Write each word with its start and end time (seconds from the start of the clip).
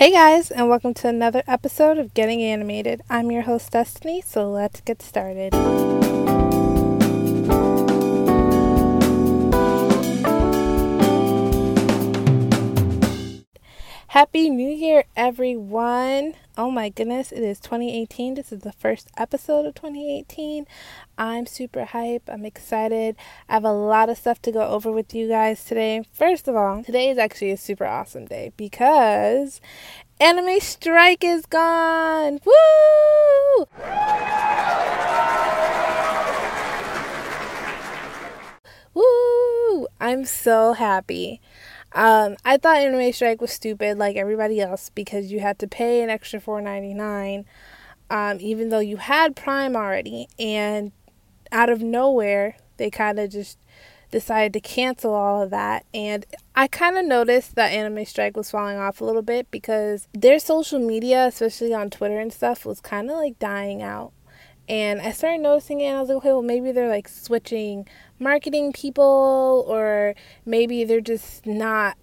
Hey 0.00 0.12
guys, 0.12 0.50
and 0.50 0.66
welcome 0.66 0.94
to 0.94 1.08
another 1.08 1.42
episode 1.46 1.98
of 1.98 2.14
Getting 2.14 2.42
Animated. 2.42 3.02
I'm 3.10 3.30
your 3.30 3.42
host, 3.42 3.72
Destiny, 3.72 4.22
so 4.22 4.50
let's 4.50 4.80
get 4.80 5.02
started. 5.02 5.52
Happy 14.06 14.48
New 14.48 14.70
Year, 14.70 15.04
everyone! 15.18 16.32
Oh 16.62 16.70
my 16.70 16.90
goodness, 16.90 17.32
it 17.32 17.42
is 17.42 17.58
2018. 17.58 18.34
This 18.34 18.52
is 18.52 18.60
the 18.60 18.72
first 18.72 19.08
episode 19.16 19.64
of 19.64 19.74
2018. 19.76 20.66
I'm 21.16 21.46
super 21.46 21.86
hype. 21.86 22.28
I'm 22.28 22.44
excited. 22.44 23.16
I 23.48 23.54
have 23.54 23.64
a 23.64 23.72
lot 23.72 24.10
of 24.10 24.18
stuff 24.18 24.42
to 24.42 24.52
go 24.52 24.68
over 24.68 24.92
with 24.92 25.14
you 25.14 25.26
guys 25.26 25.64
today. 25.64 26.04
First 26.12 26.48
of 26.48 26.56
all, 26.56 26.84
today 26.84 27.08
is 27.08 27.16
actually 27.16 27.52
a 27.52 27.56
super 27.56 27.86
awesome 27.86 28.26
day 28.26 28.52
because 28.58 29.62
Anime 30.20 30.60
Strike 30.60 31.24
is 31.24 31.46
gone! 31.46 32.40
Woo! 32.44 33.66
Woo! 38.92 39.86
I'm 39.98 40.26
so 40.26 40.74
happy. 40.74 41.40
Um, 41.92 42.36
I 42.44 42.56
thought 42.56 42.76
Anime 42.76 43.12
Strike 43.12 43.40
was 43.40 43.50
stupid 43.50 43.98
like 43.98 44.16
everybody 44.16 44.60
else 44.60 44.90
because 44.94 45.32
you 45.32 45.40
had 45.40 45.58
to 45.58 45.66
pay 45.66 46.02
an 46.02 46.10
extra 46.10 46.40
four 46.40 46.60
ninety 46.60 46.94
nine, 46.94 47.46
um, 48.10 48.38
even 48.40 48.68
though 48.68 48.78
you 48.78 48.98
had 48.98 49.34
Prime 49.34 49.74
already, 49.74 50.28
and 50.38 50.92
out 51.52 51.68
of 51.68 51.82
nowhere 51.82 52.56
they 52.76 52.90
kind 52.90 53.18
of 53.18 53.30
just 53.30 53.58
decided 54.10 54.52
to 54.52 54.60
cancel 54.60 55.14
all 55.14 55.42
of 55.42 55.50
that. 55.50 55.84
And 55.92 56.26
I 56.54 56.66
kind 56.66 56.96
of 56.98 57.04
noticed 57.04 57.54
that 57.54 57.72
Anime 57.72 58.04
Strike 58.04 58.36
was 58.36 58.50
falling 58.50 58.78
off 58.78 59.00
a 59.00 59.04
little 59.04 59.22
bit 59.22 59.50
because 59.50 60.08
their 60.12 60.38
social 60.38 60.78
media, 60.78 61.26
especially 61.26 61.74
on 61.74 61.90
Twitter 61.90 62.18
and 62.18 62.32
stuff, 62.32 62.64
was 62.64 62.80
kind 62.80 63.10
of 63.10 63.16
like 63.16 63.38
dying 63.38 63.82
out. 63.82 64.12
And 64.70 65.00
I 65.00 65.10
started 65.10 65.40
noticing 65.40 65.80
it, 65.80 65.86
and 65.86 65.96
I 65.96 66.00
was 66.00 66.08
like, 66.08 66.18
okay, 66.18 66.28
well, 66.28 66.42
maybe 66.42 66.70
they're 66.70 66.88
like 66.88 67.08
switching 67.08 67.88
marketing 68.20 68.72
people, 68.72 69.64
or 69.66 70.14
maybe 70.46 70.84
they're 70.84 71.00
just 71.00 71.44
not 71.44 71.96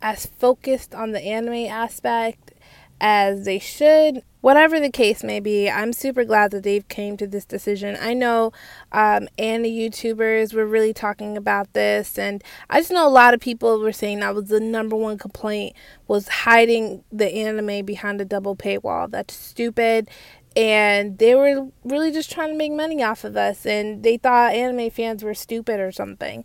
as 0.00 0.24
focused 0.24 0.94
on 0.94 1.12
the 1.12 1.20
anime 1.20 1.70
aspect 1.70 2.54
as 2.98 3.44
they 3.44 3.58
should. 3.58 4.22
Whatever 4.40 4.80
the 4.80 4.90
case 4.90 5.22
may 5.22 5.38
be, 5.38 5.68
I'm 5.68 5.92
super 5.92 6.24
glad 6.24 6.50
that 6.52 6.62
they've 6.62 6.86
came 6.88 7.18
to 7.18 7.26
this 7.26 7.44
decision. 7.44 7.96
I 8.00 8.14
know 8.14 8.52
um, 8.92 9.28
and 9.38 9.62
the 9.62 9.70
YouTubers 9.70 10.54
were 10.54 10.66
really 10.66 10.94
talking 10.94 11.36
about 11.36 11.74
this, 11.74 12.18
and 12.18 12.42
I 12.70 12.80
just 12.80 12.90
know 12.90 13.06
a 13.06 13.10
lot 13.10 13.34
of 13.34 13.40
people 13.40 13.80
were 13.80 13.92
saying 13.92 14.20
that 14.20 14.34
was 14.34 14.48
the 14.48 14.60
number 14.60 14.96
one 14.96 15.18
complaint 15.18 15.76
was 16.08 16.28
hiding 16.28 17.04
the 17.12 17.30
anime 17.30 17.84
behind 17.84 18.22
a 18.22 18.24
double 18.24 18.56
paywall. 18.56 19.10
That's 19.10 19.34
stupid 19.34 20.08
and 20.56 21.18
they 21.18 21.34
were 21.34 21.68
really 21.84 22.12
just 22.12 22.30
trying 22.30 22.50
to 22.50 22.56
make 22.56 22.72
money 22.72 23.02
off 23.02 23.24
of 23.24 23.36
us 23.36 23.66
and 23.66 24.02
they 24.02 24.16
thought 24.16 24.54
anime 24.54 24.90
fans 24.90 25.22
were 25.22 25.34
stupid 25.34 25.80
or 25.80 25.90
something. 25.90 26.44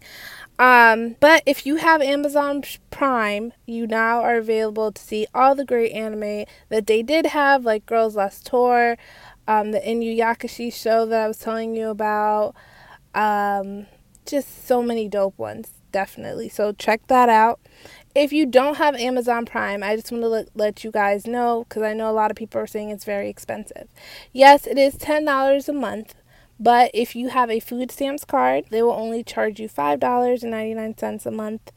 Um, 0.57 1.15
but 1.19 1.43
if 1.45 1.65
you 1.65 1.77
have 1.77 2.01
amazon 2.01 2.63
prime 2.91 3.53
you 3.65 3.87
now 3.87 4.21
are 4.21 4.35
available 4.35 4.91
to 4.91 5.01
see 5.01 5.25
all 5.33 5.55
the 5.55 5.63
great 5.63 5.93
anime 5.93 6.45
that 6.67 6.85
they 6.85 7.01
did 7.01 7.27
have 7.27 7.63
like 7.63 7.85
girls 7.85 8.17
last 8.17 8.45
tour 8.45 8.97
um, 9.47 9.71
the 9.71 9.79
inuyasha 9.79 10.73
show 10.73 11.05
that 11.05 11.21
i 11.23 11.27
was 11.29 11.37
telling 11.37 11.77
you 11.77 11.87
about 11.87 12.55
um, 13.15 13.85
just 14.25 14.67
so 14.67 14.83
many 14.83 15.07
dope 15.07 15.37
ones 15.37 15.79
definitely. 15.91 16.49
So 16.49 16.71
check 16.71 17.05
that 17.07 17.29
out 17.29 17.59
if 18.15 18.33
you 18.33 18.45
don't 18.45 18.77
have 18.77 18.95
Amazon 18.95 19.45
Prime, 19.45 19.83
I 19.83 19.95
just 19.95 20.11
want 20.11 20.23
to 20.23 20.27
let, 20.27 20.49
let 20.55 20.83
you 20.83 20.91
guys 20.91 21.27
know 21.27 21.65
because 21.67 21.83
I 21.83 21.93
know 21.93 22.09
a 22.09 22.13
lot 22.13 22.31
of 22.31 22.37
people 22.37 22.59
are 22.59 22.67
saying 22.67 22.89
it's 22.89 23.05
very 23.05 23.29
expensive. 23.29 23.87
Yes, 24.33 24.65
it 24.65 24.77
is 24.77 24.95
$10 24.95 25.69
a 25.69 25.73
month, 25.73 26.15
but 26.59 26.91
if 26.93 27.15
you 27.15 27.29
have 27.29 27.49
a 27.49 27.59
food 27.59 27.91
stamps 27.91 28.25
card, 28.25 28.65
they 28.69 28.81
will 28.81 28.91
only 28.91 29.23
charge 29.23 29.59
you 29.59 29.69
$5.99 29.69 31.25
a 31.25 31.31
month. 31.31 31.71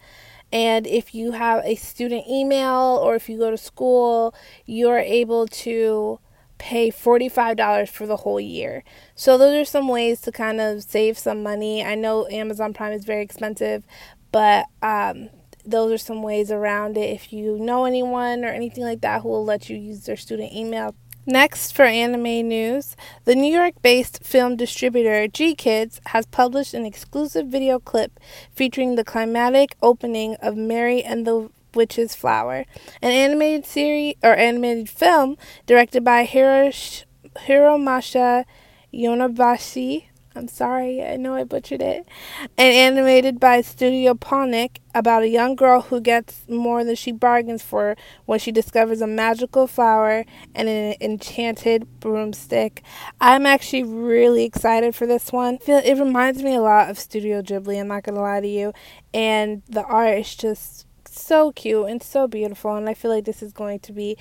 And 0.52 0.86
if 0.86 1.14
you 1.14 1.32
have 1.32 1.64
a 1.64 1.76
student 1.76 2.26
email 2.28 3.00
or 3.02 3.14
if 3.14 3.28
you 3.28 3.38
go 3.38 3.50
to 3.50 3.56
school, 3.56 4.34
you're 4.66 4.98
able 4.98 5.46
to 5.48 6.18
pay 6.58 6.90
$45 6.90 7.88
for 7.88 8.06
the 8.06 8.18
whole 8.18 8.40
year. 8.40 8.84
So 9.14 9.36
those 9.36 9.54
are 9.60 9.64
some 9.64 9.88
ways 9.88 10.20
to 10.22 10.32
kind 10.32 10.60
of 10.60 10.82
save 10.82 11.18
some 11.18 11.42
money. 11.42 11.82
I 11.84 11.94
know 11.94 12.28
Amazon 12.28 12.72
Prime 12.72 12.92
is 12.92 13.04
very 13.04 13.22
expensive, 13.22 13.84
but 14.30 14.66
um, 14.82 15.30
those 15.64 15.92
are 15.92 15.98
some 15.98 16.22
ways 16.22 16.50
around 16.50 16.96
it 16.96 17.10
if 17.10 17.32
you 17.32 17.58
know 17.58 17.84
anyone 17.84 18.44
or 18.44 18.48
anything 18.48 18.84
like 18.84 19.00
that 19.00 19.22
who 19.22 19.28
will 19.28 19.44
let 19.44 19.68
you 19.68 19.76
use 19.76 20.04
their 20.04 20.16
student 20.16 20.52
email. 20.52 20.94
Next, 21.24 21.70
for 21.70 21.84
anime 21.84 22.48
news, 22.48 22.96
the 23.26 23.36
New 23.36 23.52
York 23.52 23.74
based 23.80 24.24
film 24.24 24.56
distributor 24.56 25.28
GKIDS 25.28 26.00
has 26.06 26.26
published 26.26 26.74
an 26.74 26.84
exclusive 26.84 27.46
video 27.46 27.78
clip 27.78 28.18
featuring 28.52 28.96
the 28.96 29.04
climatic 29.04 29.76
opening 29.80 30.34
of 30.42 30.56
Mary 30.56 31.00
and 31.02 31.24
the 31.24 31.48
Witch's 31.74 32.16
Flower, 32.16 32.64
an 33.00 33.12
animated 33.12 33.64
series 33.66 34.16
or 34.22 34.34
animated 34.34 34.88
film 34.88 35.36
directed 35.64 36.02
by 36.02 36.26
Hirosh- 36.26 37.04
Hiromasa 37.46 38.44
Yonebashi 38.92 40.06
I'm 40.34 40.48
sorry, 40.48 41.04
I 41.04 41.16
know 41.16 41.34
I 41.34 41.44
butchered 41.44 41.82
it. 41.82 42.08
And 42.56 42.74
animated 42.74 43.38
by 43.38 43.60
Studio 43.60 44.14
Ponoc 44.14 44.78
about 44.94 45.22
a 45.22 45.28
young 45.28 45.54
girl 45.54 45.82
who 45.82 46.00
gets 46.00 46.46
more 46.48 46.84
than 46.84 46.94
she 46.94 47.12
bargains 47.12 47.62
for 47.62 47.96
when 48.24 48.38
she 48.38 48.50
discovers 48.50 49.00
a 49.00 49.06
magical 49.06 49.66
flower 49.66 50.24
and 50.54 50.68
an 50.68 50.94
enchanted 51.00 52.00
broomstick. 52.00 52.82
I'm 53.20 53.46
actually 53.46 53.84
really 53.84 54.44
excited 54.44 54.94
for 54.94 55.06
this 55.06 55.32
one. 55.32 55.58
It 55.66 55.98
reminds 55.98 56.42
me 56.42 56.54
a 56.54 56.60
lot 56.60 56.90
of 56.90 56.98
Studio 56.98 57.42
Ghibli, 57.42 57.78
I'm 57.78 57.88
not 57.88 58.04
going 58.04 58.14
to 58.14 58.22
lie 58.22 58.40
to 58.40 58.48
you. 58.48 58.72
And 59.12 59.62
the 59.68 59.84
art 59.84 60.18
is 60.18 60.34
just 60.34 60.86
so 61.06 61.52
cute 61.52 61.88
and 61.88 62.02
so 62.02 62.26
beautiful. 62.26 62.74
And 62.74 62.88
I 62.88 62.94
feel 62.94 63.10
like 63.10 63.24
this 63.24 63.42
is 63.42 63.52
going 63.52 63.80
to 63.80 63.92
be 63.92 64.16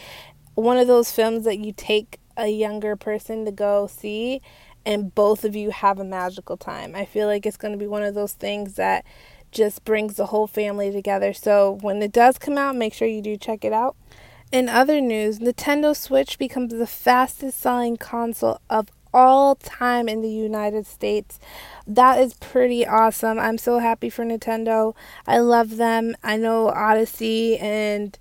one 0.56 0.78
of 0.78 0.88
those 0.88 1.12
films 1.12 1.46
that 1.46 1.60
you 1.60 1.72
take 1.72 2.20
a 2.38 2.48
younger 2.48 2.96
person 2.96 3.46
to 3.46 3.52
go 3.52 3.88
see 3.88 4.42
and 4.86 5.14
both 5.14 5.44
of 5.44 5.56
you 5.56 5.70
have 5.72 6.00
a 6.00 6.04
magical 6.04 6.58
time. 6.58 6.96
I 6.96 7.06
feel 7.06 7.28
like 7.28 7.46
it's 7.46 7.58
going 7.58 7.74
to 7.74 7.78
be 7.78 7.88
one 7.88 8.04
of 8.04 8.16
those 8.16 8.34
things 8.34 8.76
that 8.76 9.06
just 9.52 9.84
brings 9.84 10.16
the 10.16 10.28
whole 10.28 10.48
family 10.48 10.92
together. 10.92 11.34
So 11.34 11.78
when 11.82 12.02
it 12.02 12.12
does 12.12 12.38
come 12.38 12.58
out, 12.58 12.76
make 12.76 12.94
sure 12.94 13.08
you 13.08 13.22
do 13.22 13.38
check 13.38 13.66
it 13.66 13.74
out. 13.74 13.96
In 14.52 14.68
other 14.68 15.00
news, 15.00 15.40
Nintendo 15.40 15.96
Switch 15.96 16.38
becomes 16.38 16.74
the 16.74 16.88
fastest 16.88 17.60
selling 17.60 17.98
console 17.98 18.60
of 18.70 18.90
all 19.14 19.56
time 19.56 20.08
in 20.10 20.22
the 20.22 20.30
United 20.30 20.86
States. 20.86 21.40
That 21.86 22.20
is 22.20 22.34
pretty 22.36 22.86
awesome. 22.86 23.40
I'm 23.40 23.58
so 23.58 23.80
happy 23.80 24.10
for 24.10 24.26
Nintendo. 24.26 24.96
I 25.28 25.40
love 25.40 25.78
them. 25.78 26.16
I 26.24 26.38
know 26.38 26.70
Odyssey 26.70 27.58
and 27.58 28.18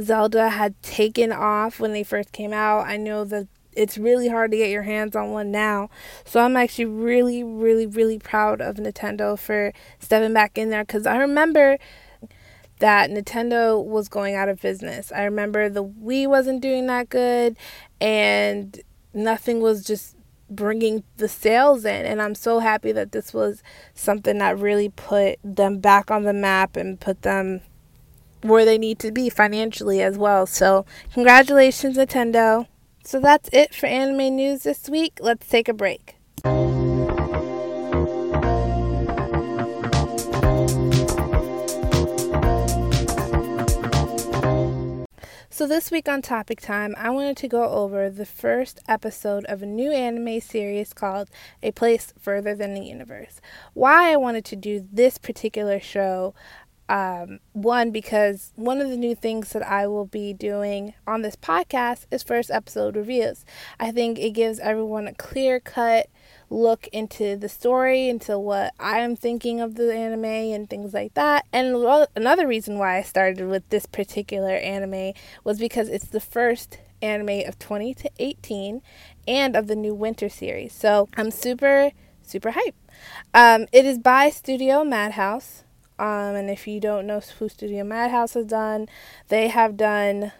Zelda 0.00 0.50
had 0.50 0.80
taken 0.82 1.32
off 1.32 1.78
when 1.78 1.92
they 1.92 2.02
first 2.02 2.32
came 2.32 2.52
out. 2.52 2.86
I 2.86 2.96
know 2.96 3.24
that 3.24 3.46
it's 3.74 3.98
really 3.98 4.28
hard 4.28 4.50
to 4.50 4.56
get 4.56 4.70
your 4.70 4.82
hands 4.82 5.16
on 5.16 5.30
one 5.30 5.50
now. 5.50 5.90
So 6.24 6.40
I'm 6.40 6.56
actually 6.56 6.86
really, 6.86 7.42
really, 7.42 7.86
really 7.86 8.18
proud 8.18 8.60
of 8.60 8.76
Nintendo 8.76 9.38
for 9.38 9.72
stepping 9.98 10.32
back 10.32 10.58
in 10.58 10.70
there 10.70 10.84
because 10.84 11.06
I 11.06 11.16
remember 11.16 11.78
that 12.78 13.10
Nintendo 13.10 13.82
was 13.82 14.08
going 14.08 14.34
out 14.34 14.48
of 14.48 14.60
business. 14.60 15.12
I 15.12 15.22
remember 15.24 15.68
the 15.68 15.84
Wii 15.84 16.26
wasn't 16.26 16.60
doing 16.60 16.86
that 16.88 17.08
good 17.08 17.56
and 18.00 18.80
nothing 19.14 19.60
was 19.60 19.84
just 19.84 20.16
bringing 20.50 21.02
the 21.16 21.28
sales 21.28 21.84
in 21.84 22.04
and 22.04 22.20
I'm 22.20 22.34
so 22.34 22.58
happy 22.58 22.92
that 22.92 23.12
this 23.12 23.32
was 23.32 23.62
something 23.94 24.38
that 24.38 24.58
really 24.58 24.90
put 24.90 25.38
them 25.42 25.78
back 25.78 26.10
on 26.10 26.24
the 26.24 26.32
map 26.32 26.76
and 26.76 27.00
put 27.00 27.22
them 27.22 27.60
where 28.42 28.64
they 28.64 28.76
need 28.76 28.98
to 28.98 29.12
be 29.12 29.30
financially 29.30 30.02
as 30.02 30.18
well. 30.18 30.46
So, 30.46 30.84
congratulations 31.14 31.96
Nintendo. 31.96 32.66
So 33.04 33.20
that's 33.20 33.48
it 33.52 33.74
for 33.74 33.86
anime 33.86 34.36
news 34.36 34.62
this 34.62 34.88
week. 34.88 35.18
Let's 35.20 35.48
take 35.48 35.68
a 35.68 35.74
break. 35.74 36.16
So, 45.62 45.68
this 45.68 45.90
week 45.90 46.08
on 46.08 46.22
Topic 46.22 46.60
Time, 46.60 46.94
I 46.96 47.10
wanted 47.10 47.36
to 47.36 47.46
go 47.46 47.68
over 47.68 48.08
the 48.08 48.26
first 48.26 48.80
episode 48.88 49.44
of 49.44 49.62
a 49.62 49.66
new 49.66 49.92
anime 49.92 50.40
series 50.40 50.92
called 50.92 51.28
A 51.62 51.70
Place 51.70 52.12
Further 52.18 52.54
Than 52.54 52.74
the 52.74 52.80
Universe. 52.80 53.40
Why 53.74 54.12
I 54.12 54.16
wanted 54.16 54.44
to 54.46 54.56
do 54.56 54.88
this 54.90 55.18
particular 55.18 55.78
show 55.78 56.34
um, 56.88 57.40
one, 57.52 57.90
because 57.90 58.52
one 58.56 58.80
of 58.80 58.90
the 58.90 58.96
new 58.96 59.14
things 59.14 59.50
that 59.50 59.62
I 59.62 59.86
will 59.86 60.06
be 60.06 60.32
doing 60.32 60.94
on 61.06 61.22
this 61.22 61.36
podcast 61.36 62.06
is 62.10 62.22
first 62.22 62.50
episode 62.50 62.96
reviews. 62.96 63.44
I 63.80 63.92
think 63.92 64.18
it 64.18 64.30
gives 64.30 64.58
everyone 64.58 65.06
a 65.06 65.14
clear 65.14 65.60
cut 65.60 66.08
look 66.50 66.86
into 66.88 67.36
the 67.36 67.48
story, 67.48 68.08
into 68.08 68.38
what 68.38 68.74
I'm 68.78 69.16
thinking 69.16 69.60
of 69.60 69.74
the 69.74 69.94
anime 69.94 70.24
and 70.24 70.68
things 70.68 70.92
like 70.92 71.14
that. 71.14 71.46
And 71.52 71.74
another 72.14 72.46
reason 72.46 72.78
why 72.78 72.98
I 72.98 73.02
started 73.02 73.46
with 73.46 73.68
this 73.70 73.86
particular 73.86 74.54
anime 74.56 75.14
was 75.44 75.58
because 75.58 75.88
it's 75.88 76.08
the 76.08 76.20
first 76.20 76.78
anime 77.00 77.48
of 77.48 77.58
20 77.58 77.94
to 77.94 78.10
18 78.18 78.82
and 79.26 79.56
of 79.56 79.66
the 79.66 79.76
new 79.76 79.94
winter 79.94 80.28
series. 80.28 80.72
So 80.72 81.08
I'm 81.16 81.30
super, 81.30 81.90
super 82.22 82.52
hyped. 82.52 82.74
Um, 83.34 83.66
it 83.72 83.84
is 83.84 83.98
by 83.98 84.30
Studio 84.30 84.84
Madhouse. 84.84 85.64
Um, 86.02 86.34
and 86.34 86.50
if 86.50 86.66
you 86.66 86.80
don't 86.80 87.06
know 87.06 87.20
who 87.20 87.48
Studio 87.48 87.84
Madhouse 87.84 88.34
has 88.34 88.46
done, 88.46 88.88
they 89.28 89.46
have 89.46 89.76
done 89.76 90.32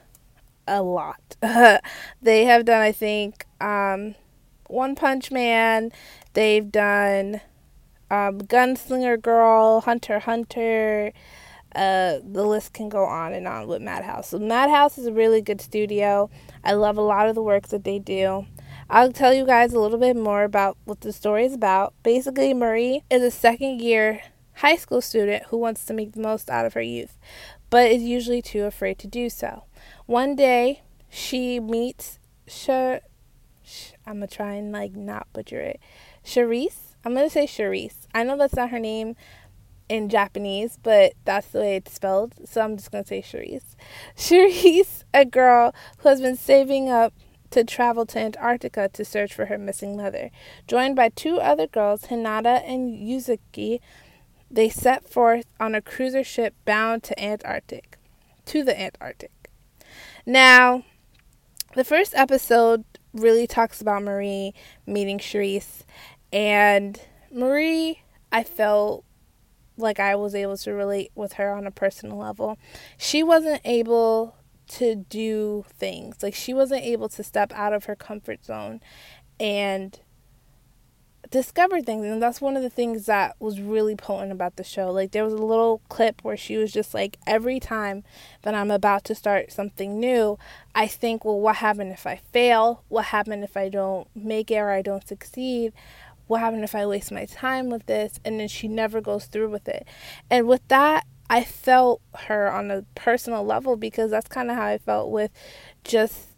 a 0.66 0.82
lot. 0.82 1.36
they 2.20 2.44
have 2.46 2.64
done, 2.64 2.80
I 2.80 2.90
think, 2.90 3.46
um, 3.60 4.16
One 4.66 4.96
Punch 4.96 5.30
Man. 5.30 5.92
They've 6.32 6.68
done 6.68 7.42
um, 8.10 8.40
Gunslinger 8.40 9.22
Girl, 9.22 9.82
Hunter 9.82 10.18
Hunter. 10.18 11.12
Uh, 11.76 12.18
the 12.24 12.44
list 12.44 12.72
can 12.72 12.88
go 12.88 13.04
on 13.04 13.32
and 13.32 13.46
on 13.46 13.68
with 13.68 13.82
Madhouse. 13.82 14.30
So 14.30 14.40
Madhouse 14.40 14.98
is 14.98 15.06
a 15.06 15.12
really 15.12 15.42
good 15.42 15.60
studio. 15.60 16.28
I 16.64 16.72
love 16.72 16.96
a 16.96 17.02
lot 17.02 17.28
of 17.28 17.36
the 17.36 17.42
work 17.42 17.68
that 17.68 17.84
they 17.84 18.00
do. 18.00 18.46
I'll 18.90 19.12
tell 19.12 19.32
you 19.32 19.46
guys 19.46 19.72
a 19.72 19.78
little 19.78 19.98
bit 19.98 20.16
more 20.16 20.42
about 20.42 20.76
what 20.86 21.02
the 21.02 21.12
story 21.12 21.44
is 21.44 21.54
about. 21.54 21.94
Basically, 22.02 22.52
Marie 22.52 23.04
is 23.08 23.22
a 23.22 23.30
second 23.30 23.80
year 23.80 24.22
high 24.62 24.76
school 24.76 25.00
student 25.00 25.42
who 25.48 25.56
wants 25.56 25.84
to 25.84 25.92
make 25.92 26.12
the 26.12 26.20
most 26.20 26.48
out 26.48 26.64
of 26.64 26.74
her 26.74 26.80
youth, 26.80 27.18
but 27.68 27.90
is 27.90 28.02
usually 28.02 28.40
too 28.40 28.62
afraid 28.62 28.96
to 28.96 29.08
do 29.08 29.28
so. 29.28 29.64
One 30.06 30.36
day, 30.36 30.82
she 31.10 31.58
meets 31.58 32.20
Sh- 32.46 33.00
Sh- 33.64 33.92
I'm 34.06 34.14
gonna 34.14 34.28
try 34.28 34.54
and 34.54 34.70
like 34.70 34.94
not 34.94 35.26
butcher 35.32 35.60
it. 35.60 35.80
Charisse. 36.24 36.94
I'm 37.04 37.12
gonna 37.12 37.28
say 37.28 37.46
Charisse. 37.46 38.06
I 38.14 38.22
know 38.22 38.36
that's 38.36 38.54
not 38.54 38.70
her 38.70 38.78
name 38.78 39.16
in 39.88 40.08
Japanese, 40.08 40.78
but 40.80 41.14
that's 41.24 41.48
the 41.48 41.58
way 41.58 41.76
it's 41.76 41.92
spelled. 41.92 42.34
So 42.44 42.60
I'm 42.60 42.76
just 42.76 42.92
gonna 42.92 43.04
say 43.04 43.20
Charisse. 43.20 43.74
Charisse, 44.16 45.02
a 45.12 45.24
girl 45.24 45.74
who 45.98 46.08
has 46.08 46.20
been 46.20 46.36
saving 46.36 46.88
up 46.88 47.12
to 47.50 47.64
travel 47.64 48.06
to 48.06 48.18
Antarctica 48.18 48.88
to 48.92 49.04
search 49.04 49.34
for 49.34 49.46
her 49.46 49.58
missing 49.58 49.96
mother. 49.96 50.30
Joined 50.68 50.94
by 50.94 51.08
two 51.08 51.38
other 51.38 51.66
girls, 51.66 52.02
Hinata 52.04 52.62
and 52.64 52.90
Yuzuki, 52.96 53.80
they 54.52 54.68
set 54.68 55.08
forth 55.08 55.46
on 55.58 55.74
a 55.74 55.80
cruiser 55.80 56.22
ship 56.22 56.54
bound 56.66 57.02
to 57.04 57.18
Antarctic, 57.20 57.98
to 58.44 58.62
the 58.62 58.78
Antarctic. 58.78 59.50
Now, 60.26 60.84
the 61.74 61.84
first 61.84 62.14
episode 62.14 62.84
really 63.14 63.46
talks 63.46 63.80
about 63.80 64.02
Marie 64.02 64.52
meeting 64.86 65.18
Charisse, 65.18 65.84
and 66.32 67.00
Marie, 67.32 68.02
I 68.30 68.44
felt 68.44 69.04
like 69.78 69.98
I 69.98 70.14
was 70.14 70.34
able 70.34 70.58
to 70.58 70.72
relate 70.72 71.10
with 71.14 71.34
her 71.34 71.52
on 71.52 71.66
a 71.66 71.70
personal 71.70 72.18
level. 72.18 72.58
She 72.98 73.22
wasn't 73.22 73.62
able 73.64 74.36
to 74.68 74.94
do 74.94 75.64
things, 75.78 76.22
like, 76.22 76.34
she 76.34 76.52
wasn't 76.52 76.84
able 76.84 77.08
to 77.08 77.22
step 77.22 77.52
out 77.54 77.72
of 77.72 77.86
her 77.86 77.96
comfort 77.96 78.44
zone 78.44 78.80
and 79.40 79.98
discover 81.32 81.80
things 81.80 82.04
and 82.04 82.22
that's 82.22 82.42
one 82.42 82.56
of 82.56 82.62
the 82.62 82.70
things 82.70 83.06
that 83.06 83.34
was 83.40 83.58
really 83.58 83.96
potent 83.96 84.30
about 84.30 84.56
the 84.56 84.62
show. 84.62 84.92
Like 84.92 85.10
there 85.10 85.24
was 85.24 85.32
a 85.32 85.38
little 85.38 85.80
clip 85.88 86.22
where 86.22 86.36
she 86.36 86.58
was 86.58 86.70
just 86.70 86.92
like 86.92 87.16
every 87.26 87.58
time 87.58 88.04
that 88.42 88.54
i'm 88.54 88.70
about 88.70 89.02
to 89.04 89.14
start 89.14 89.50
something 89.50 89.98
new 89.98 90.38
i 90.74 90.86
think 90.86 91.24
well 91.24 91.40
what 91.40 91.56
happened 91.56 91.90
if 91.90 92.06
i 92.06 92.20
fail? 92.32 92.84
What 92.88 93.06
happened 93.06 93.42
if 93.42 93.56
i 93.56 93.68
don't 93.70 94.06
make 94.14 94.50
it 94.50 94.58
or 94.58 94.70
i 94.70 94.82
don't 94.82 95.08
succeed? 95.08 95.72
What 96.26 96.40
happened 96.40 96.64
if 96.64 96.74
i 96.74 96.86
waste 96.86 97.10
my 97.10 97.24
time 97.24 97.70
with 97.70 97.86
this? 97.86 98.20
And 98.24 98.38
then 98.38 98.48
she 98.48 98.68
never 98.68 99.00
goes 99.00 99.24
through 99.24 99.48
with 99.48 99.66
it. 99.68 99.86
And 100.30 100.46
with 100.46 100.66
that 100.68 101.06
i 101.30 101.42
felt 101.42 102.02
her 102.26 102.52
on 102.52 102.70
a 102.70 102.84
personal 102.94 103.42
level 103.42 103.76
because 103.76 104.10
that's 104.10 104.28
kind 104.28 104.50
of 104.50 104.56
how 104.56 104.66
i 104.66 104.76
felt 104.76 105.10
with 105.10 105.30
just 105.82 106.31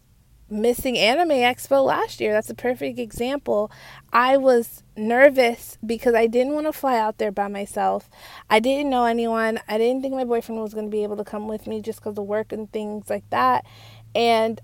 missing 0.49 0.97
Anime 0.97 1.29
Expo 1.29 1.83
last 1.83 2.19
year. 2.19 2.33
That's 2.33 2.49
a 2.49 2.55
perfect 2.55 2.99
example. 2.99 3.71
I 4.13 4.37
was 4.37 4.83
nervous 4.95 5.77
because 5.85 6.13
I 6.13 6.27
didn't 6.27 6.53
want 6.53 6.67
to 6.67 6.73
fly 6.73 6.97
out 6.97 7.17
there 7.17 7.31
by 7.31 7.47
myself. 7.47 8.09
I 8.49 8.59
didn't 8.59 8.89
know 8.89 9.05
anyone. 9.05 9.59
I 9.67 9.77
didn't 9.77 10.01
think 10.01 10.13
my 10.13 10.23
boyfriend 10.23 10.61
was 10.61 10.73
going 10.73 10.85
to 10.85 10.91
be 10.91 11.03
able 11.03 11.17
to 11.17 11.23
come 11.23 11.47
with 11.47 11.67
me 11.67 11.81
just 11.81 11.99
because 11.99 12.17
of 12.17 12.25
work 12.25 12.51
and 12.51 12.71
things 12.71 13.09
like 13.09 13.29
that. 13.31 13.65
And 14.13 14.61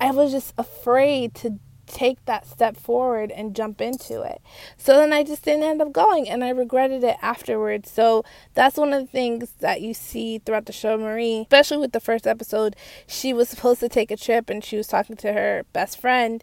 I 0.00 0.10
was 0.10 0.32
just 0.32 0.54
afraid 0.58 1.34
to 1.36 1.58
take 1.86 2.24
that 2.24 2.46
step 2.46 2.76
forward 2.76 3.30
and 3.30 3.54
jump 3.54 3.80
into 3.80 4.22
it. 4.22 4.40
So 4.76 4.96
then 4.96 5.12
I 5.12 5.22
just 5.22 5.44
didn't 5.44 5.64
end 5.64 5.82
up 5.82 5.92
going 5.92 6.28
and 6.28 6.44
I 6.44 6.50
regretted 6.50 7.04
it 7.04 7.16
afterwards. 7.22 7.90
So 7.90 8.24
that's 8.54 8.76
one 8.76 8.92
of 8.92 9.02
the 9.02 9.10
things 9.10 9.52
that 9.60 9.80
you 9.80 9.94
see 9.94 10.38
throughout 10.38 10.66
the 10.66 10.72
show 10.72 10.96
Marie, 10.96 11.42
especially 11.42 11.78
with 11.78 11.92
the 11.92 12.00
first 12.00 12.26
episode, 12.26 12.76
she 13.06 13.32
was 13.32 13.48
supposed 13.48 13.80
to 13.80 13.88
take 13.88 14.10
a 14.10 14.16
trip 14.16 14.50
and 14.50 14.64
she 14.64 14.76
was 14.76 14.86
talking 14.86 15.16
to 15.16 15.32
her 15.32 15.64
best 15.72 16.00
friend 16.00 16.42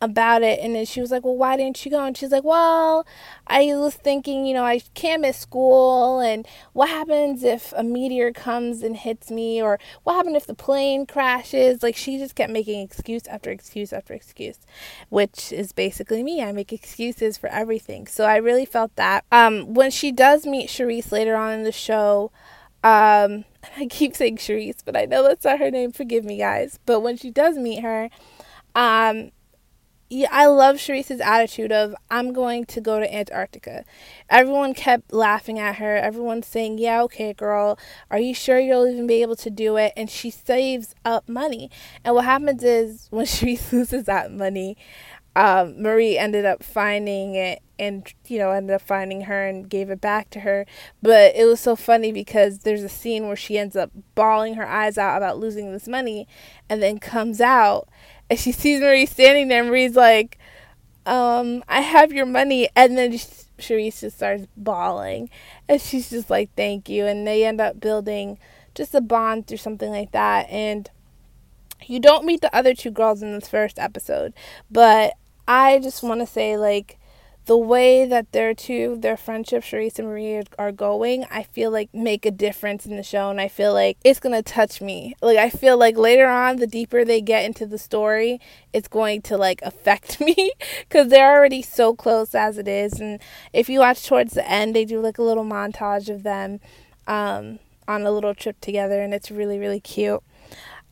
about 0.00 0.42
it 0.42 0.60
and 0.60 0.74
then 0.74 0.84
she 0.84 1.00
was 1.00 1.10
like 1.10 1.24
well 1.24 1.36
why 1.36 1.56
didn't 1.56 1.84
you 1.84 1.90
go? 1.90 2.04
And 2.04 2.16
she's 2.16 2.30
like 2.30 2.44
well 2.44 3.06
i 3.46 3.64
was 3.74 3.94
thinking 3.94 4.46
you 4.46 4.54
know 4.54 4.64
i 4.64 4.80
can't 4.94 5.22
miss 5.22 5.38
school 5.38 6.20
and 6.20 6.46
what 6.72 6.88
happens 6.88 7.42
if 7.42 7.72
a 7.76 7.82
meteor 7.82 8.32
comes 8.32 8.82
and 8.82 8.96
hits 8.96 9.30
me 9.30 9.60
or 9.60 9.78
what 10.04 10.14
happened 10.14 10.36
if 10.36 10.46
the 10.46 10.54
plane 10.54 11.06
crashes? 11.06 11.82
Like 11.82 11.96
she 11.96 12.18
just 12.18 12.34
kept 12.34 12.52
making 12.52 12.80
excuse 12.80 13.26
after 13.26 13.50
excuse 13.50 13.92
after 13.92 14.14
excuse 14.14 14.58
which 15.08 15.52
is 15.52 15.72
basically 15.72 16.22
me. 16.22 16.42
I 16.42 16.52
make 16.52 16.72
excuses 16.72 17.38
for 17.38 17.48
everything. 17.48 18.06
So 18.06 18.24
i 18.24 18.36
really 18.36 18.66
felt 18.66 18.94
that. 18.96 19.24
Um 19.32 19.74
when 19.74 19.90
she 19.90 20.12
does 20.12 20.46
meet 20.46 20.68
Charisse 20.68 21.12
later 21.12 21.36
on 21.36 21.52
in 21.52 21.62
the 21.64 21.72
show 21.72 22.30
um 22.84 23.44
i 23.76 23.86
keep 23.90 24.14
saying 24.14 24.36
Charisse 24.36 24.82
but 24.84 24.96
i 24.96 25.04
know 25.04 25.22
that's 25.22 25.44
not 25.44 25.58
her 25.58 25.70
name. 25.70 25.92
Forgive 25.92 26.24
me 26.24 26.38
guys. 26.38 26.78
But 26.86 27.00
when 27.00 27.16
she 27.16 27.30
does 27.30 27.56
meet 27.56 27.82
her 27.82 28.10
um 28.74 29.30
yeah, 30.10 30.28
I 30.30 30.46
love 30.46 30.76
Charisse's 30.76 31.20
attitude 31.20 31.70
of 31.70 31.94
I'm 32.10 32.32
going 32.32 32.64
to 32.66 32.80
go 32.80 32.98
to 32.98 33.14
Antarctica. 33.14 33.84
Everyone 34.30 34.72
kept 34.72 35.12
laughing 35.12 35.58
at 35.58 35.76
her. 35.76 35.96
Everyone 35.96 36.42
saying, 36.42 36.78
"Yeah, 36.78 37.02
okay, 37.02 37.34
girl. 37.34 37.78
Are 38.10 38.18
you 38.18 38.34
sure 38.34 38.58
you'll 38.58 38.86
even 38.88 39.06
be 39.06 39.20
able 39.22 39.36
to 39.36 39.50
do 39.50 39.76
it?" 39.76 39.92
And 39.96 40.08
she 40.08 40.30
saves 40.30 40.94
up 41.04 41.28
money. 41.28 41.70
And 42.04 42.14
what 42.14 42.24
happens 42.24 42.62
is 42.64 43.08
when 43.10 43.26
she 43.26 43.58
loses 43.70 44.04
that 44.04 44.32
money, 44.32 44.76
um, 45.36 45.80
Marie 45.80 46.16
ended 46.16 46.44
up 46.44 46.62
finding 46.62 47.34
it 47.34 47.62
and 47.78 48.12
you 48.26 48.38
know 48.38 48.50
ended 48.50 48.74
up 48.74 48.82
finding 48.82 49.22
her 49.22 49.46
and 49.46 49.68
gave 49.68 49.90
it 49.90 50.00
back 50.00 50.30
to 50.30 50.40
her 50.40 50.66
but 51.02 51.34
it 51.36 51.44
was 51.44 51.60
so 51.60 51.76
funny 51.76 52.10
because 52.10 52.60
there's 52.60 52.82
a 52.82 52.88
scene 52.88 53.26
where 53.26 53.36
she 53.36 53.56
ends 53.56 53.76
up 53.76 53.90
bawling 54.14 54.54
her 54.54 54.66
eyes 54.66 54.98
out 54.98 55.16
about 55.16 55.38
losing 55.38 55.72
this 55.72 55.86
money 55.86 56.26
and 56.68 56.82
then 56.82 56.98
comes 56.98 57.40
out 57.40 57.88
and 58.30 58.38
she 58.38 58.52
sees 58.52 58.80
Marie 58.80 59.06
standing 59.06 59.48
there. 59.48 59.60
And 59.62 59.70
marie's 59.70 59.96
like, 59.96 60.38
um, 61.06 61.64
I 61.68 61.80
have 61.80 62.12
your 62.12 62.26
money. 62.26 62.68
And 62.76 62.96
then 62.96 63.12
Charisse 63.12 64.00
just 64.00 64.16
starts 64.16 64.46
bawling. 64.56 65.30
And 65.68 65.80
she's 65.80 66.10
just 66.10 66.30
like, 66.30 66.50
thank 66.56 66.88
you. 66.88 67.06
And 67.06 67.26
they 67.26 67.44
end 67.44 67.60
up 67.60 67.80
building 67.80 68.38
just 68.74 68.94
a 68.94 69.00
bond 69.00 69.46
through 69.46 69.58
something 69.58 69.90
like 69.90 70.12
that. 70.12 70.48
And 70.50 70.90
you 71.86 72.00
don't 72.00 72.26
meet 72.26 72.40
the 72.40 72.54
other 72.54 72.74
two 72.74 72.90
girls 72.90 73.22
in 73.22 73.32
this 73.32 73.48
first 73.48 73.78
episode. 73.78 74.34
But 74.70 75.14
I 75.46 75.78
just 75.78 76.02
want 76.02 76.20
to 76.20 76.26
say, 76.26 76.58
like, 76.58 76.97
the 77.48 77.56
way 77.56 78.04
that 78.04 78.30
their 78.32 78.52
two 78.52 78.98
their 79.00 79.16
friendship 79.16 79.62
Charisse 79.62 79.98
and 79.98 80.06
Marie 80.06 80.42
are 80.58 80.70
going, 80.70 81.24
I 81.30 81.42
feel 81.42 81.70
like 81.70 81.88
make 81.94 82.26
a 82.26 82.30
difference 82.30 82.84
in 82.84 82.96
the 82.96 83.02
show 83.02 83.30
and 83.30 83.40
I 83.40 83.48
feel 83.48 83.72
like 83.72 83.96
it's 84.04 84.20
going 84.20 84.34
to 84.34 84.42
touch 84.42 84.82
me. 84.82 85.16
Like 85.22 85.38
I 85.38 85.48
feel 85.48 85.78
like 85.78 85.96
later 85.96 86.28
on 86.28 86.56
the 86.56 86.66
deeper 86.66 87.06
they 87.06 87.22
get 87.22 87.46
into 87.46 87.64
the 87.64 87.78
story, 87.78 88.38
it's 88.74 88.86
going 88.86 89.22
to 89.22 89.38
like 89.38 89.62
affect 89.62 90.20
me 90.28 90.52
cuz 90.90 91.08
they're 91.08 91.32
already 91.32 91.62
so 91.62 91.94
close 91.94 92.34
as 92.34 92.58
it 92.58 92.68
is 92.68 93.00
and 93.00 93.18
if 93.54 93.70
you 93.70 93.80
watch 93.80 94.06
towards 94.06 94.34
the 94.34 94.48
end, 94.48 94.76
they 94.76 94.84
do 94.84 95.00
like 95.00 95.16
a 95.16 95.22
little 95.22 95.44
montage 95.44 96.10
of 96.10 96.24
them 96.24 96.60
um, 97.06 97.60
on 97.88 98.02
a 98.02 98.10
little 98.10 98.34
trip 98.34 98.60
together 98.60 99.00
and 99.00 99.14
it's 99.14 99.30
really 99.30 99.58
really 99.58 99.80
cute 99.80 100.22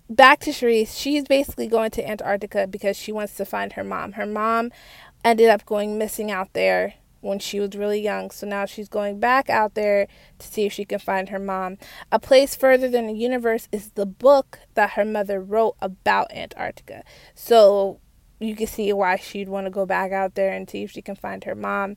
back 0.08 0.40
to 0.40 0.50
Charisse, 0.50 0.96
she's 0.96 1.24
basically 1.24 1.66
going 1.66 1.90
to 1.92 2.08
Antarctica 2.08 2.66
because 2.66 2.96
she 2.96 3.12
wants 3.12 3.34
to 3.34 3.44
find 3.44 3.72
her 3.72 3.84
mom. 3.84 4.12
Her 4.12 4.26
mom 4.26 4.70
ended 5.26 5.48
up 5.48 5.66
going 5.66 5.98
missing 5.98 6.30
out 6.30 6.52
there 6.52 6.94
when 7.20 7.40
she 7.40 7.58
was 7.58 7.74
really 7.74 8.00
young. 8.00 8.30
So 8.30 8.46
now 8.46 8.64
she's 8.64 8.88
going 8.88 9.18
back 9.18 9.50
out 9.50 9.74
there 9.74 10.06
to 10.38 10.46
see 10.46 10.66
if 10.66 10.72
she 10.72 10.84
can 10.84 11.00
find 11.00 11.28
her 11.30 11.40
mom. 11.40 11.78
A 12.12 12.20
Place 12.20 12.54
Further 12.54 12.88
Than 12.88 13.08
the 13.08 13.12
Universe 13.12 13.68
is 13.72 13.90
the 13.90 14.06
book 14.06 14.60
that 14.74 14.90
her 14.90 15.04
mother 15.04 15.40
wrote 15.40 15.74
about 15.82 16.32
Antarctica. 16.32 17.02
So 17.34 17.98
you 18.38 18.54
can 18.54 18.66
see 18.66 18.92
why 18.92 19.16
she'd 19.16 19.48
want 19.48 19.66
to 19.66 19.70
go 19.70 19.84
back 19.84 20.12
out 20.12 20.34
there 20.34 20.52
and 20.52 20.68
see 20.68 20.84
if 20.84 20.92
she 20.92 21.02
can 21.02 21.16
find 21.16 21.42
her 21.44 21.54
mom. 21.54 21.96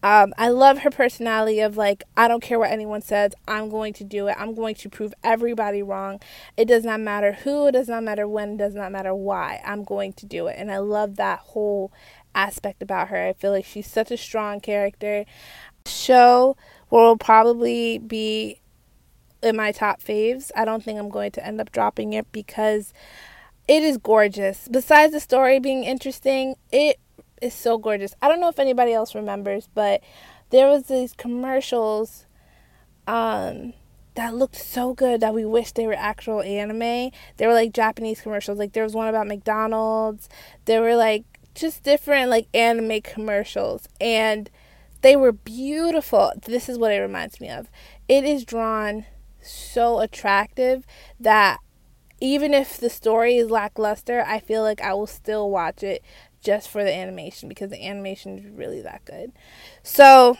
Um, 0.00 0.32
I 0.38 0.48
love 0.48 0.78
her 0.78 0.90
personality 0.90 1.60
of 1.60 1.76
like, 1.76 2.04
I 2.16 2.28
don't 2.28 2.42
care 2.42 2.58
what 2.58 2.70
anyone 2.70 3.02
says, 3.02 3.32
I'm 3.48 3.68
going 3.68 3.92
to 3.94 4.04
do 4.04 4.28
it. 4.28 4.36
I'm 4.38 4.54
going 4.54 4.76
to 4.76 4.88
prove 4.88 5.12
everybody 5.24 5.82
wrong. 5.82 6.20
It 6.56 6.66
does 6.66 6.84
not 6.84 7.00
matter 7.00 7.32
who, 7.32 7.66
it 7.66 7.72
does 7.72 7.88
not 7.88 8.04
matter 8.04 8.28
when, 8.28 8.52
it 8.52 8.58
does 8.58 8.74
not 8.74 8.92
matter 8.92 9.14
why. 9.14 9.60
I'm 9.64 9.82
going 9.82 10.12
to 10.14 10.26
do 10.26 10.46
it. 10.46 10.56
And 10.56 10.70
I 10.70 10.78
love 10.78 11.16
that 11.16 11.40
whole 11.40 11.92
aspect 12.34 12.82
about 12.82 13.08
her. 13.08 13.26
I 13.26 13.32
feel 13.32 13.52
like 13.52 13.64
she's 13.64 13.86
such 13.86 14.10
a 14.10 14.16
strong 14.16 14.60
character. 14.60 15.24
Show 15.86 16.56
will 16.90 17.16
probably 17.16 17.98
be 17.98 18.60
in 19.42 19.56
my 19.56 19.72
top 19.72 20.02
faves. 20.02 20.50
I 20.56 20.64
don't 20.64 20.82
think 20.82 20.98
I'm 20.98 21.08
going 21.08 21.32
to 21.32 21.46
end 21.46 21.60
up 21.60 21.72
dropping 21.72 22.12
it 22.12 22.30
because 22.32 22.92
it 23.66 23.82
is 23.82 23.98
gorgeous. 23.98 24.68
Besides 24.70 25.12
the 25.12 25.20
story 25.20 25.60
being 25.60 25.84
interesting, 25.84 26.54
it 26.72 26.98
is 27.40 27.54
so 27.54 27.78
gorgeous. 27.78 28.14
I 28.20 28.28
don't 28.28 28.40
know 28.40 28.48
if 28.48 28.58
anybody 28.58 28.92
else 28.92 29.14
remembers, 29.14 29.68
but 29.74 30.02
there 30.50 30.68
was 30.68 30.84
these 30.84 31.12
commercials 31.12 32.24
um 33.06 33.72
that 34.14 34.34
looked 34.34 34.56
so 34.56 34.94
good 34.94 35.20
that 35.20 35.32
we 35.32 35.44
wish 35.44 35.70
they 35.72 35.86
were 35.86 35.94
actual 35.94 36.42
anime. 36.42 37.12
They 37.36 37.46
were 37.46 37.52
like 37.52 37.72
Japanese 37.72 38.20
commercials. 38.20 38.58
Like 38.58 38.72
there 38.72 38.82
was 38.82 38.94
one 38.94 39.06
about 39.06 39.28
McDonald's. 39.28 40.28
There 40.64 40.82
were 40.82 40.96
like 40.96 41.24
just 41.54 41.82
different 41.82 42.30
like 42.30 42.48
anime 42.54 43.00
commercials 43.02 43.88
and 44.00 44.50
they 45.02 45.16
were 45.16 45.32
beautiful. 45.32 46.32
This 46.46 46.68
is 46.68 46.78
what 46.78 46.92
it 46.92 46.98
reminds 46.98 47.40
me 47.40 47.48
of. 47.48 47.70
It 48.08 48.24
is 48.24 48.44
drawn 48.44 49.04
so 49.40 50.00
attractive 50.00 50.84
that 51.20 51.58
even 52.20 52.52
if 52.52 52.78
the 52.78 52.90
story 52.90 53.36
is 53.36 53.50
lackluster, 53.50 54.24
I 54.26 54.40
feel 54.40 54.62
like 54.62 54.80
I 54.80 54.94
will 54.94 55.06
still 55.06 55.50
watch 55.50 55.82
it 55.82 56.02
just 56.40 56.68
for 56.68 56.82
the 56.82 56.92
animation 56.92 57.48
because 57.48 57.70
the 57.70 57.84
animation 57.84 58.38
is 58.38 58.46
really 58.46 58.80
that 58.82 59.04
good. 59.04 59.32
So 59.82 60.36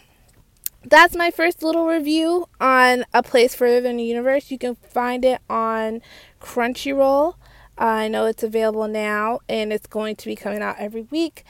that's 0.84 1.16
my 1.16 1.30
first 1.30 1.62
little 1.62 1.86
review 1.86 2.46
on 2.60 3.04
A 3.12 3.22
Place 3.22 3.54
Further 3.54 3.80
Than 3.80 3.96
the 3.96 4.04
Universe. 4.04 4.50
You 4.50 4.58
can 4.58 4.74
find 4.76 5.24
it 5.24 5.40
on 5.48 6.00
Crunchyroll. 6.40 7.34
I 7.78 8.08
know 8.08 8.26
it's 8.26 8.42
available 8.42 8.88
now 8.88 9.38
and 9.48 9.72
it's 9.72 9.86
going 9.86 10.16
to 10.16 10.26
be 10.26 10.34
coming 10.34 10.62
out 10.62 10.76
every 10.78 11.02
week. 11.02 11.44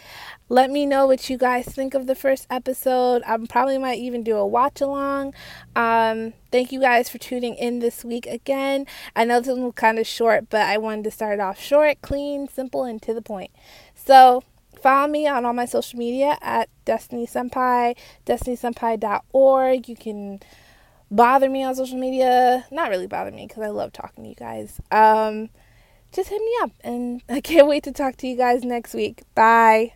Let 0.51 0.71
me 0.71 0.85
know 0.85 1.07
what 1.07 1.29
you 1.31 1.39
guys 1.39 1.67
think 1.67 1.95
of 1.95 2.07
the 2.07 2.15
first 2.15 2.47
episode. 2.51 3.23
I 3.27 3.39
probably 3.49 3.79
might 3.79 3.99
even 3.99 4.23
do 4.23 4.37
a 4.37 4.47
watch 4.47 4.81
along. 4.83 5.35
Um, 5.75 6.35
thank 6.53 6.71
you 6.71 6.81
guys 6.81 7.09
for 7.09 7.19
tuning 7.19 7.55
in 7.55 7.79
this 7.79 8.05
week 8.05 8.27
again. 8.27 8.87
I 9.17 9.25
know 9.25 9.41
this 9.41 9.49
one 9.49 9.65
was 9.65 9.75
kind 9.75 9.99
of 9.99 10.07
short, 10.07 10.51
but 10.51 10.63
I 10.63 10.77
wanted 10.77 11.05
to 11.05 11.11
start 11.11 11.41
off 11.41 11.59
short, 11.59 12.03
clean, 12.03 12.47
simple, 12.49 12.85
and 12.85 13.01
to 13.03 13.15
the 13.15 13.23
point. 13.23 13.51
So, 13.95 14.45
follow 14.81 15.09
me 15.09 15.27
on 15.27 15.45
all 15.45 15.53
my 15.53 15.65
social 15.65 15.99
media 15.99 16.39
at 16.41 16.69
Destiny 16.85 17.27
Senpai, 17.27 17.97
destinysenpai.org. 18.27 19.89
You 19.89 19.97
can 19.97 20.41
bother 21.11 21.49
me 21.49 21.63
on 21.63 21.75
social 21.75 21.99
media. 21.99 22.67
Not 22.71 22.91
really 22.91 23.07
bother 23.07 23.31
me 23.31 23.47
because 23.47 23.63
I 23.63 23.69
love 23.69 23.93
talking 23.93 24.25
to 24.25 24.31
you 24.31 24.37
guys. 24.37 24.81
Um, 24.91 25.51
just 26.13 26.31
hit 26.31 26.41
me 26.41 26.53
up. 26.63 26.73
And 26.83 27.23
I 27.29 27.41
can't 27.41 27.69
wait 27.69 27.85
to 27.85 27.93
talk 27.93 28.17
to 28.19 28.27
you 28.27 28.37
guys 28.37 28.65
next 28.65 28.95
week. 28.95 29.23
Bye. 29.35 29.95